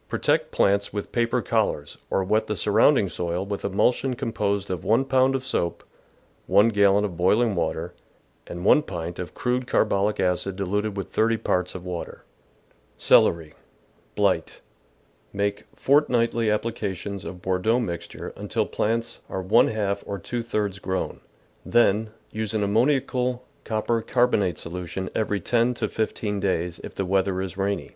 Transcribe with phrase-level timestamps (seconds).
[0.08, 4.68] —Protect plants with paper col lars, or wet the surrounding soil with emulsion com posed
[4.68, 5.84] of one pound of soap,
[6.48, 7.94] one gallon of boiling water,
[8.48, 12.24] and one pint of crude carbolic acid diluted with thirty parts of water.
[12.98, 13.54] Celery.—
[14.16, 14.60] Blight.—
[15.42, 20.80] Make fortnightly applica tions of Bordeaux mixture until plants are one half or two thirds
[20.80, 21.20] grown,
[21.64, 26.80] then use an ammoniacal THE GARDEN'S ENEMIES copper carbonate solution every ten to fifteen days,
[26.80, 27.94] if the weather is rainy.